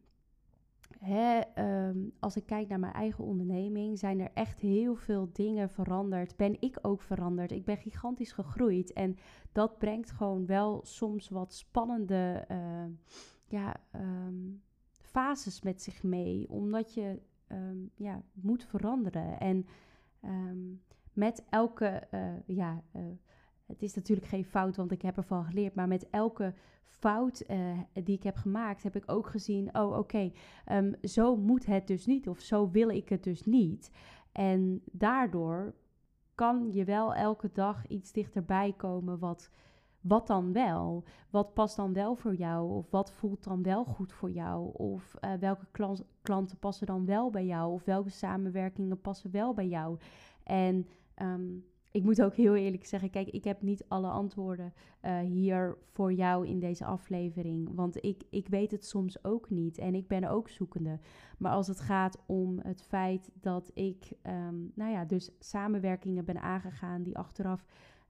hè, 1.05 1.41
ehm, 1.41 1.99
als 2.19 2.37
ik 2.37 2.47
kijk 2.47 2.69
naar 2.69 2.79
mijn 2.79 2.93
eigen 2.93 3.25
onderneming, 3.25 3.99
zijn 3.99 4.21
er 4.21 4.31
echt 4.35 4.61
heel 4.61 4.95
veel 4.95 5.29
dingen 5.33 5.71
veranderd. 5.71 6.37
Ben 6.37 6.57
ik 6.61 6.79
ook 6.83 7.03
veranderd. 7.03 7.51
Ik 7.51 7.65
ben 7.65 7.77
gigantisch 7.77 8.33
gegroeid. 8.33 8.93
En 8.93 9.17
dat 9.53 9.79
brengt 9.79 10.11
gewoon 10.11 10.47
wel 10.47 10.81
soms 10.85 11.29
wat 11.29 11.55
spannende 11.55 12.45
uh, 12.51 12.85
ja, 13.47 13.77
um, 13.97 14.63
fases 14.99 15.63
met 15.63 15.83
zich 15.83 16.03
mee. 16.03 16.49
Omdat 16.49 16.95
je 16.95 17.21
ja, 17.95 18.23
moet 18.33 18.65
veranderen. 18.65 19.41
En 19.41 19.67
met 21.13 21.45
elke, 21.49 22.09
uh, 22.15 22.35
ja, 22.47 22.83
uh, 22.97 23.03
het 23.67 23.83
is 23.83 23.95
natuurlijk 23.95 24.29
geen 24.29 24.45
fout, 24.45 24.77
want 24.77 24.93
ik 24.93 25.03
heb 25.03 25.17
ervan 25.17 25.45
geleerd. 25.45 25.75
Maar 25.75 25.89
met 25.89 26.11
elke 26.11 26.55
fout 26.85 27.45
uh, 27.49 27.79
die 28.05 28.17
ik 28.17 28.23
heb 28.23 28.37
gemaakt, 28.37 28.83
heb 28.83 28.97
ik 28.97 29.11
ook 29.11 29.27
gezien: 29.27 29.77
oh, 29.77 29.99
oké, 29.99 30.33
um, 30.73 30.95
zo 31.03 31.37
moet 31.37 31.67
het 31.67 31.87
dus 31.87 32.07
niet, 32.07 32.29
of 32.29 32.41
zo 32.41 32.71
wil 32.71 32.89
ik 32.89 33.09
het 33.09 33.25
dus 33.25 33.45
niet. 33.45 33.91
En 34.33 34.83
daardoor 34.93 35.75
kan 36.35 36.73
je 36.73 36.85
wel 36.85 37.15
elke 37.15 37.51
dag 37.53 37.87
iets 37.87 38.13
dichterbij 38.13 38.73
komen 38.77 39.19
wat. 39.19 39.51
Wat 40.01 40.27
dan 40.27 40.53
wel? 40.53 41.05
Wat 41.31 41.55
past 41.55 41.77
dan 41.77 41.93
wel 41.93 42.15
voor 42.15 42.35
jou? 42.35 42.71
Of 42.71 42.91
wat 42.91 43.13
voelt 43.13 43.45
dan 43.45 43.63
wel 43.63 43.85
goed 43.85 44.13
voor 44.13 44.31
jou? 44.31 44.71
Of 44.73 45.15
uh, 45.21 45.33
welke 45.35 45.67
klant, 45.71 46.05
klanten 46.23 46.59
passen 46.59 46.87
dan 46.87 47.07
wel 47.07 47.31
bij 47.31 47.47
jou? 47.47 47.73
Of 47.73 47.85
welke 47.85 48.11
samenwerkingen 48.11 49.01
passen 49.01 49.31
wel 49.31 49.55
bij 49.55 49.69
jou? 49.69 49.99
En 50.43 50.87
um, 51.23 51.65
ik 51.93 52.03
moet 52.03 52.23
ook 52.23 52.35
heel 52.35 52.57
eerlijk 52.57 52.85
zeggen, 52.85 53.11
kijk, 53.11 53.29
ik 53.29 53.45
heb 53.45 53.63
niet 53.63 53.85
alle 53.89 54.09
antwoorden 54.09 54.73
uh, 55.05 55.19
hier 55.19 55.79
voor 55.91 56.13
jou 56.13 56.47
in 56.47 56.59
deze 56.59 56.85
aflevering. 56.85 57.71
Want 57.75 58.05
ik, 58.05 58.23
ik 58.31 58.49
weet 58.49 58.71
het 58.71 58.87
soms 58.87 59.25
ook 59.25 59.51
niet 59.51 59.79
en 59.79 59.95
ik 59.95 60.07
ben 60.07 60.25
ook 60.25 60.49
zoekende. 60.49 60.99
Maar 61.39 61.53
als 61.53 61.67
het 61.67 61.81
gaat 61.81 62.23
om 62.27 62.59
het 62.63 62.83
feit 62.83 63.31
dat 63.41 63.71
ik, 63.75 64.13
um, 64.27 64.73
nou 64.75 64.93
ja, 64.93 65.05
dus 65.05 65.31
samenwerkingen 65.39 66.25
ben 66.25 66.43
aangegaan 66.43 67.03
die 67.03 67.19
achteraf 67.19 67.65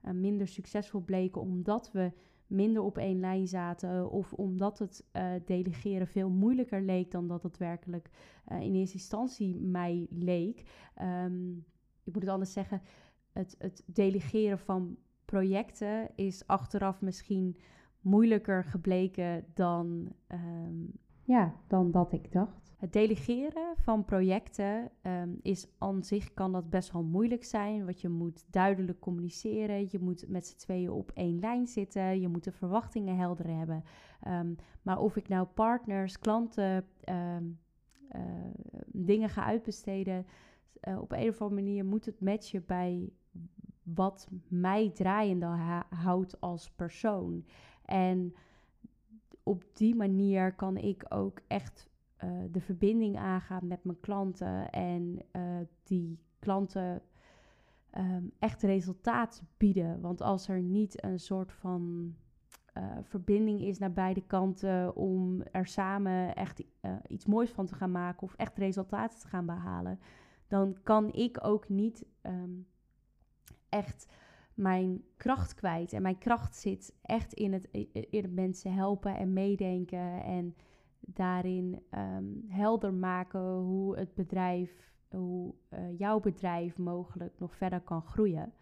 uh, 0.05 0.11
minder 0.11 0.47
succesvol 0.47 1.01
bleken, 1.01 1.41
omdat 1.41 1.91
we 1.91 2.11
minder 2.47 2.81
op 2.81 2.97
één 2.97 3.19
lijn 3.19 3.47
zaten 3.47 4.11
of 4.11 4.33
omdat 4.33 4.79
het 4.79 5.05
uh, 5.13 5.31
delegeren 5.45 6.07
veel 6.07 6.29
moeilijker 6.29 6.81
leek 6.81 7.11
dan 7.11 7.27
dat 7.27 7.43
het 7.43 7.57
werkelijk 7.57 8.09
in 8.59 8.75
eerste 8.75 8.97
instantie 8.97 9.59
mij 9.59 10.07
leek. 10.09 10.63
Um, 11.01 11.65
ik 12.03 12.13
moet 12.13 12.21
het 12.21 12.31
anders 12.31 12.53
zeggen 12.53 12.81
het, 13.33 13.55
het 13.57 13.83
delegeren 13.85 14.59
van 14.59 14.97
projecten 15.25 16.09
is 16.15 16.47
achteraf 16.47 17.01
misschien 17.01 17.57
moeilijker 18.01 18.63
gebleken 18.63 19.45
dan, 19.53 20.11
ehm, 20.27 20.75
ja, 21.23 21.55
dan 21.67 21.91
dat 21.91 22.13
ik 22.13 22.31
dacht. 22.31 22.73
Het 22.77 22.93
delegeren 22.93 23.73
van 23.75 24.05
projecten 24.05 24.91
ehm, 25.01 25.29
is 25.41 25.67
aan 25.77 26.03
zich 26.03 26.33
kan 26.33 26.51
dat 26.51 26.69
best 26.69 26.91
wel 26.91 27.03
moeilijk 27.03 27.43
zijn, 27.43 27.85
want 27.85 28.01
je 28.01 28.09
moet 28.09 28.45
duidelijk 28.49 28.99
communiceren, 28.99 29.87
je 29.89 29.99
moet 29.99 30.25
met 30.27 30.47
z'n 30.47 30.57
tweeën 30.57 30.91
op 30.91 31.11
één 31.13 31.39
lijn 31.39 31.67
zitten, 31.67 32.21
je 32.21 32.27
moet 32.27 32.43
de 32.43 32.51
verwachtingen 32.51 33.17
helder 33.17 33.57
hebben. 33.57 33.83
Um, 34.27 34.55
maar 34.81 34.99
of 34.99 35.15
ik 35.15 35.27
nou 35.27 35.47
partners, 35.47 36.19
klanten, 36.19 36.85
uh, 37.09 37.37
dingen 38.87 39.29
ga 39.29 39.43
uitbesteden, 39.43 40.25
uh, 40.87 41.01
op 41.01 41.11
een 41.11 41.29
of 41.29 41.41
andere 41.41 41.61
manier 41.61 41.85
moet 41.85 42.05
het 42.05 42.21
matchen 42.21 42.63
bij 42.65 43.09
wat 43.83 44.27
mij 44.47 44.89
draaiende 44.89 45.45
houdt 45.89 46.41
als 46.41 46.71
persoon. 46.71 47.45
En 47.85 48.35
op 49.43 49.63
die 49.73 49.95
manier 49.95 50.53
kan 50.55 50.77
ik 50.77 51.05
ook 51.09 51.39
echt 51.47 51.89
uh, 52.23 52.29
de 52.51 52.61
verbinding 52.61 53.17
aangaan 53.17 53.67
met 53.67 53.83
mijn 53.83 53.99
klanten 53.99 54.69
en 54.69 55.19
uh, 55.31 55.41
die 55.83 56.19
klanten 56.39 57.01
um, 57.97 58.31
echt 58.39 58.61
resultaat 58.61 59.43
bieden. 59.57 60.01
Want 60.01 60.21
als 60.21 60.47
er 60.47 60.61
niet 60.61 61.03
een 61.03 61.19
soort 61.19 61.51
van 61.51 62.15
verbinding 63.01 63.61
is 63.61 63.79
naar 63.79 63.93
beide 63.93 64.21
kanten 64.21 64.95
om 64.95 65.41
er 65.51 65.67
samen 65.67 66.35
echt 66.35 66.63
iets 67.07 67.25
moois 67.25 67.49
van 67.49 67.65
te 67.65 67.75
gaan 67.75 67.91
maken 67.91 68.23
of 68.23 68.33
echt 68.35 68.57
resultaten 68.57 69.19
te 69.19 69.27
gaan 69.27 69.45
behalen, 69.45 69.99
dan 70.53 70.77
kan 70.83 71.13
ik 71.13 71.45
ook 71.45 71.69
niet 71.69 72.05
um, 72.21 72.67
echt 73.69 74.07
mijn 74.53 75.03
kracht 75.17 75.53
kwijt. 75.53 75.93
En 75.93 76.01
mijn 76.01 76.17
kracht 76.17 76.55
zit 76.55 76.95
echt 77.01 77.33
in 77.33 77.53
het, 77.53 77.67
in 78.09 78.21
het 78.23 78.33
mensen 78.33 78.73
helpen 78.73 79.15
en 79.15 79.33
meedenken. 79.33 80.23
En 80.23 80.55
daarin 80.99 81.83
um, 81.91 82.45
helder 82.47 82.93
maken 82.93 83.55
hoe 83.55 83.97
het 83.97 84.13
bedrijf, 84.13 84.91
hoe 85.09 85.53
uh, 85.69 85.79
jouw 85.97 86.19
bedrijf 86.19 86.77
mogelijk 86.77 87.39
nog 87.39 87.55
verder 87.55 87.81
kan 87.81 88.01
groeien. 88.01 88.53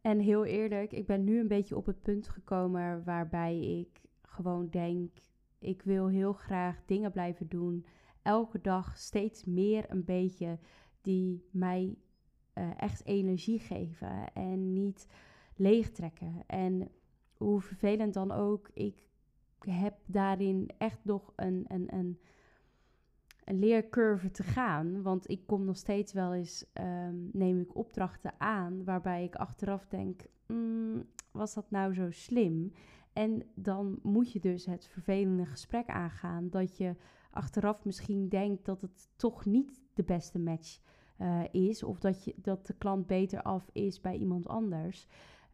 En 0.00 0.18
heel 0.18 0.44
eerlijk, 0.44 0.92
ik 0.92 1.06
ben 1.06 1.24
nu 1.24 1.40
een 1.40 1.48
beetje 1.48 1.76
op 1.76 1.86
het 1.86 2.02
punt 2.02 2.28
gekomen 2.28 3.04
waarbij 3.04 3.60
ik 3.60 4.00
gewoon 4.22 4.68
denk: 4.70 5.10
ik 5.58 5.82
wil 5.82 6.08
heel 6.08 6.32
graag 6.32 6.82
dingen 6.86 7.12
blijven 7.12 7.48
doen. 7.48 7.86
Elke 8.22 8.60
dag 8.60 8.98
steeds 8.98 9.44
meer 9.44 9.84
een 9.88 10.04
beetje 10.04 10.58
die 11.04 11.44
mij 11.50 11.96
uh, 12.54 12.70
echt 12.76 13.04
energie 13.04 13.58
geven 13.58 14.32
en 14.32 14.72
niet 14.72 15.06
leegtrekken. 15.56 16.42
En 16.46 16.88
hoe 17.36 17.60
vervelend 17.60 18.14
dan 18.14 18.32
ook, 18.32 18.70
ik 18.74 19.02
heb 19.58 19.94
daarin 20.06 20.70
echt 20.78 20.98
nog 21.02 21.32
een, 21.36 21.64
een, 21.68 21.94
een, 21.94 22.18
een 23.44 23.58
leercurve 23.58 24.30
te 24.30 24.42
gaan. 24.42 25.02
Want 25.02 25.30
ik 25.30 25.46
kom 25.46 25.64
nog 25.64 25.76
steeds 25.76 26.12
wel 26.12 26.34
eens, 26.34 26.64
um, 26.80 27.28
neem 27.32 27.60
ik 27.60 27.76
opdrachten 27.76 28.32
aan 28.38 28.84
waarbij 28.84 29.24
ik 29.24 29.34
achteraf 29.34 29.86
denk, 29.86 30.22
mm, 30.46 31.04
was 31.30 31.54
dat 31.54 31.70
nou 31.70 31.94
zo 31.94 32.10
slim? 32.10 32.72
En 33.12 33.42
dan 33.54 33.98
moet 34.02 34.32
je 34.32 34.40
dus 34.40 34.66
het 34.66 34.86
vervelende 34.86 35.46
gesprek 35.46 35.88
aangaan 35.88 36.50
dat 36.50 36.76
je 36.76 36.96
achteraf 37.34 37.84
misschien 37.84 38.28
denkt 38.28 38.64
dat 38.64 38.80
het 38.80 39.08
toch 39.16 39.44
niet 39.44 39.82
de 39.94 40.02
beste 40.02 40.38
match 40.38 40.80
uh, 41.18 41.40
is. 41.50 41.82
Of 41.82 42.00
dat, 42.00 42.24
je, 42.24 42.34
dat 42.36 42.66
de 42.66 42.74
klant 42.74 43.06
beter 43.06 43.42
af 43.42 43.70
is 43.72 44.00
bij 44.00 44.16
iemand 44.16 44.48
anders. 44.48 45.06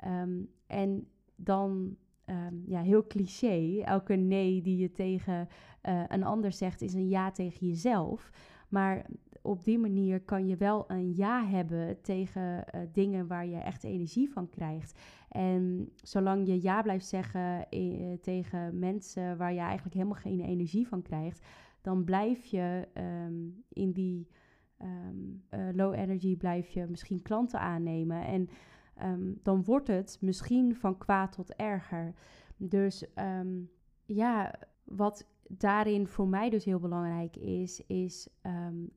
Um, 0.07 0.51
en 0.67 1.09
dan, 1.37 1.97
um, 2.27 2.63
ja, 2.67 2.83
heel 2.83 3.07
cliché, 3.07 3.81
elke 3.85 4.15
nee 4.15 4.63
die 4.63 4.77
je 4.77 4.93
tegen 4.93 5.49
uh, 5.89 6.03
een 6.09 6.25
ander 6.25 6.53
zegt 6.53 6.83
is 6.83 6.95
een 6.95 7.09
ja 7.09 7.31
tegen 7.31 7.67
jezelf. 7.67 8.31
Maar 8.69 9.07
op 9.43 9.65
die 9.65 9.79
manier 9.79 10.21
kan 10.21 10.47
je 10.47 10.57
wel 10.57 10.85
een 10.91 11.15
ja 11.15 11.45
hebben 11.47 12.01
tegen 12.01 12.65
uh, 12.75 12.81
dingen 12.93 13.27
waar 13.27 13.47
je 13.47 13.57
echt 13.57 13.85
energie 13.85 14.31
van 14.31 14.49
krijgt. 14.49 15.01
En 15.29 15.93
zolang 16.03 16.47
je 16.47 16.63
ja 16.63 16.83
blijft 16.83 17.07
zeggen 17.07 17.67
tegen 18.21 18.79
mensen 18.79 19.37
waar 19.37 19.53
je 19.53 19.61
eigenlijk 19.61 19.95
helemaal 19.95 20.21
geen 20.21 20.41
energie 20.41 20.89
van 20.89 21.03
krijgt, 21.03 21.47
dan 21.81 22.05
blijf 22.05 22.45
je 22.45 22.89
um, 22.95 23.65
in 23.69 23.93
die 23.93 24.29
um, 24.83 25.43
uh, 25.51 25.69
low 25.73 25.95
energy 25.95 26.37
blijf 26.37 26.69
je 26.69 26.87
misschien 26.87 27.23
klanten 27.23 27.61
aannemen. 27.61 28.27
En 28.27 28.49
um, 29.03 29.39
dan 29.43 29.65
wordt 29.65 29.87
het 29.87 30.19
misschien 30.21 30.77
van 30.77 30.99
kwaad 30.99 31.33
tot 31.33 31.55
erger. 31.55 32.15
Dus 32.57 33.05
ja, 34.07 34.55
wat 34.85 35.29
daarin 35.49 36.07
voor 36.07 36.29
mij 36.29 36.51
dus 36.51 36.65
heel 36.65 36.79
belangrijk 36.79 37.37
is, 37.37 37.87
is 37.87 38.29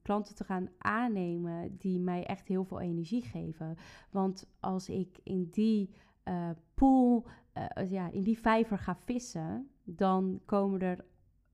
klanten 0.02 0.36
te 0.36 0.44
gaan 0.44 0.70
aannemen 0.78 1.78
die 1.78 2.00
mij 2.00 2.26
echt 2.26 2.48
heel 2.48 2.64
veel 2.64 2.80
energie 2.80 3.22
geven. 3.22 3.76
Want 4.12 4.48
als 4.60 4.90
ik 4.90 5.20
in 5.24 5.48
die 5.52 5.90
uh, 6.28 6.50
pool, 6.74 7.26
uh, 7.58 7.90
ja, 7.92 8.12
in 8.12 8.22
die 8.22 8.40
vijver 8.40 8.78
ga 8.78 8.96
vissen, 8.96 9.70
dan 9.84 10.42
komen 10.46 10.80
er 10.80 11.06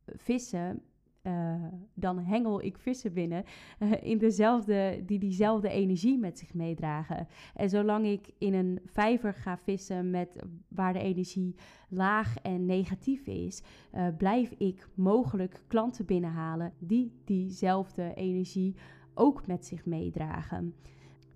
vissen 0.05 0.81
uh, 1.23 1.65
dan 1.93 2.19
hengel 2.19 2.61
ik 2.61 2.77
vissen 2.77 3.13
binnen 3.13 3.43
uh, 3.79 3.91
in 4.01 4.17
dezelfde, 4.17 5.03
die 5.05 5.19
diezelfde 5.19 5.69
energie 5.69 6.17
met 6.17 6.39
zich 6.39 6.53
meedragen. 6.53 7.27
En 7.53 7.69
zolang 7.69 8.05
ik 8.05 8.31
in 8.37 8.53
een 8.53 8.79
vijver 8.85 9.33
ga 9.33 9.57
vissen 9.57 10.09
met, 10.09 10.43
waar 10.67 10.93
de 10.93 10.99
energie 10.99 11.55
laag 11.89 12.37
en 12.37 12.65
negatief 12.65 13.27
is, 13.27 13.61
uh, 13.93 14.07
blijf 14.17 14.51
ik 14.51 14.87
mogelijk 14.95 15.63
klanten 15.67 16.05
binnenhalen 16.05 16.73
die 16.79 17.21
diezelfde 17.25 18.13
energie 18.13 18.75
ook 19.13 19.47
met 19.47 19.65
zich 19.65 19.85
meedragen. 19.85 20.75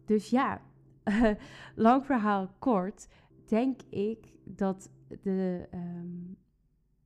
Dus 0.06 0.30
ja, 0.30 0.62
lang 1.76 2.06
verhaal 2.06 2.50
kort, 2.60 3.08
denk 3.46 3.82
ik 3.90 4.34
dat, 4.44 4.92
de, 5.22 5.68
um, 5.74 6.38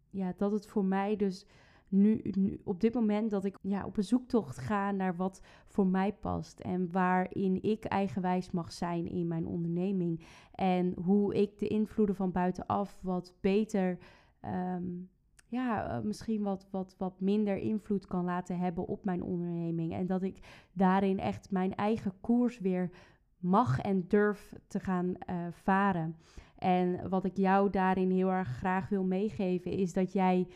ja, 0.09 0.33
dat 0.37 0.51
het 0.51 0.67
voor 0.67 0.85
mij 0.85 1.15
dus 1.15 1.45
nu, 1.89 2.21
op 2.63 2.79
dit 2.79 2.93
moment 2.93 3.31
dat 3.31 3.45
ik 3.45 3.57
ja, 3.61 3.85
op 3.85 3.97
een 3.97 4.03
zoektocht 4.03 4.57
ga 4.57 4.91
naar 4.91 5.15
wat 5.15 5.41
voor 5.65 5.87
mij 5.87 6.13
past 6.13 6.59
en 6.59 6.91
waarin 6.91 7.63
ik 7.63 7.85
eigenwijs 7.85 8.51
mag 8.51 8.71
zijn 8.71 9.09
in 9.09 9.27
mijn 9.27 9.45
onderneming 9.45 10.25
en 10.51 10.93
hoe 11.03 11.35
ik 11.35 11.59
de 11.59 11.67
invloeden 11.67 12.15
van 12.15 12.31
buitenaf 12.31 12.99
wat 13.01 13.33
beter, 13.41 13.97
ehm, 14.39 14.83
ja, 15.47 15.89
eh, 15.89 16.03
misschien 16.03 16.43
wat, 16.43 16.67
wat, 16.71 16.95
wat 16.97 17.19
minder 17.19 17.57
invloed 17.57 18.07
kan 18.07 18.25
laten 18.25 18.57
hebben 18.57 18.87
op 18.87 19.05
mijn 19.05 19.23
onderneming 19.23 19.93
en 19.93 20.05
dat 20.05 20.23
ik 20.23 20.67
daarin 20.73 21.19
echt 21.19 21.51
mijn 21.51 21.75
eigen 21.75 22.13
koers 22.21 22.59
weer 22.59 22.91
mag 23.37 23.79
en 23.79 24.05
durf 24.07 24.53
te 24.67 24.79
gaan 24.79 25.05
uh, 25.29 25.47
varen. 25.51 26.15
En 26.57 27.09
wat 27.09 27.25
ik 27.25 27.37
jou 27.37 27.69
daarin 27.69 28.11
heel 28.11 28.31
erg 28.31 28.47
graag 28.47 28.89
wil 28.89 29.03
meegeven 29.03 29.71
is 29.71 29.93
dat 29.93 30.13
jij 30.13 30.47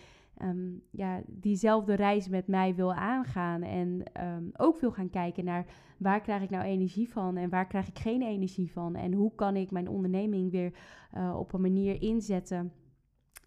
um, 0.43 0.81
ja, 0.89 1.21
diezelfde 1.27 1.93
reis 1.93 2.27
met 2.27 2.47
mij 2.47 2.75
wil 2.75 2.93
aangaan. 2.93 3.61
En 3.61 4.03
um, 4.21 4.51
ook 4.57 4.79
wil 4.79 4.91
gaan 4.91 5.09
kijken 5.09 5.45
naar 5.45 5.65
waar 5.97 6.21
krijg 6.21 6.41
ik 6.41 6.49
nou 6.49 6.63
energie 6.63 7.09
van 7.09 7.37
en 7.37 7.49
waar 7.49 7.67
krijg 7.67 7.87
ik 7.87 7.99
geen 7.99 8.21
energie 8.21 8.71
van. 8.71 8.95
En 8.95 9.13
hoe 9.13 9.35
kan 9.35 9.55
ik 9.55 9.71
mijn 9.71 9.87
onderneming 9.87 10.51
weer 10.51 10.73
uh, 11.17 11.35
op 11.37 11.53
een 11.53 11.61
manier 11.61 12.01
inzetten 12.01 12.71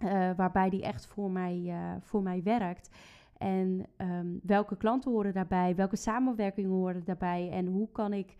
uh, 0.04 0.30
waarbij 0.36 0.70
die 0.70 0.82
echt 0.82 1.06
voor 1.06 1.30
mij, 1.30 1.62
uh, 1.64 1.92
voor 2.00 2.22
mij 2.22 2.42
werkt. 2.42 2.90
En 3.38 3.86
um, 3.96 4.40
welke 4.42 4.76
klanten 4.76 5.10
horen 5.10 5.32
daarbij? 5.32 5.74
Welke 5.74 5.96
samenwerkingen 5.96 6.70
horen 6.70 7.04
daarbij? 7.04 7.50
En 7.50 7.66
hoe 7.66 7.88
kan 7.92 8.12
ik 8.12 8.36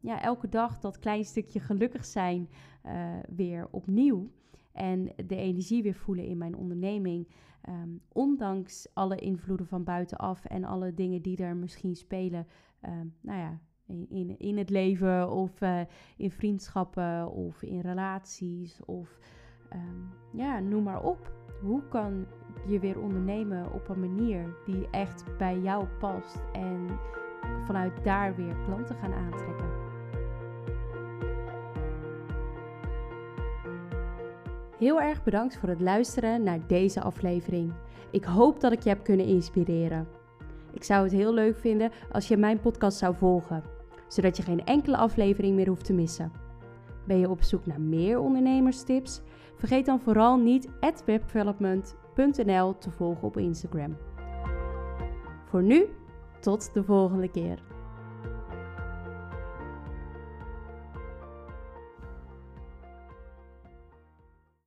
ja, 0.00 0.22
elke 0.22 0.48
dag 0.48 0.80
dat 0.80 0.98
klein 0.98 1.24
stukje 1.24 1.60
gelukkig 1.60 2.04
zijn 2.04 2.48
weer 3.28 3.68
opnieuw? 3.70 4.30
En 4.76 5.12
de 5.26 5.36
energie 5.36 5.82
weer 5.82 5.94
voelen 5.94 6.24
in 6.24 6.38
mijn 6.38 6.56
onderneming. 6.56 7.28
Um, 7.68 8.00
ondanks 8.12 8.88
alle 8.94 9.16
invloeden 9.16 9.66
van 9.66 9.84
buitenaf 9.84 10.44
en 10.44 10.64
alle 10.64 10.94
dingen 10.94 11.22
die 11.22 11.36
er 11.36 11.56
misschien 11.56 11.94
spelen, 11.94 12.46
um, 12.82 13.14
nou 13.20 13.38
ja, 13.38 13.60
in, 13.86 14.06
in, 14.08 14.38
in, 14.38 14.58
het 14.58 14.70
leven 14.70 15.30
of 15.30 15.60
uh, 15.60 15.80
in 16.16 16.30
vriendschappen 16.30 17.30
of 17.30 17.62
in 17.62 17.80
relaties 17.80 18.84
of 18.84 19.18
um, 19.72 20.08
ja, 20.32 20.60
noem 20.60 20.82
maar 20.82 21.02
op. 21.02 21.32
Hoe 21.62 21.88
kan 21.88 22.26
je 22.68 22.78
weer 22.78 23.00
ondernemen 23.00 23.72
op 23.72 23.88
een 23.88 24.00
manier 24.00 24.56
die 24.64 24.90
echt 24.90 25.24
bij 25.38 25.58
jou 25.58 25.86
past 25.98 26.42
en 26.52 26.98
vanuit 27.64 28.04
daar 28.04 28.36
weer 28.36 28.56
klanten 28.64 28.96
gaan 28.96 29.12
aantrekken? 29.12 29.75
Heel 34.78 35.00
erg 35.00 35.22
bedankt 35.22 35.56
voor 35.56 35.68
het 35.68 35.80
luisteren 35.80 36.42
naar 36.42 36.66
deze 36.66 37.00
aflevering. 37.00 37.72
Ik 38.10 38.24
hoop 38.24 38.60
dat 38.60 38.72
ik 38.72 38.82
je 38.82 38.88
heb 38.88 39.04
kunnen 39.04 39.26
inspireren. 39.26 40.08
Ik 40.72 40.84
zou 40.84 41.02
het 41.02 41.12
heel 41.12 41.34
leuk 41.34 41.56
vinden 41.56 41.90
als 42.12 42.28
je 42.28 42.36
mijn 42.36 42.60
podcast 42.60 42.98
zou 42.98 43.14
volgen, 43.14 43.62
zodat 44.08 44.36
je 44.36 44.42
geen 44.42 44.64
enkele 44.64 44.96
aflevering 44.96 45.54
meer 45.54 45.68
hoeft 45.68 45.84
te 45.84 45.92
missen. 45.92 46.32
Ben 47.06 47.18
je 47.18 47.30
op 47.30 47.42
zoek 47.42 47.66
naar 47.66 47.80
meer 47.80 48.18
ondernemerstips? 48.18 49.20
Vergeet 49.56 49.86
dan 49.86 50.00
vooral 50.00 50.36
niet 50.36 50.68
webdevelopment.nl 50.80 52.78
te 52.78 52.90
volgen 52.90 53.22
op 53.22 53.36
Instagram. 53.36 53.96
Voor 55.44 55.62
nu, 55.62 55.86
tot 56.40 56.74
de 56.74 56.84
volgende 56.84 57.30
keer. 57.30 57.75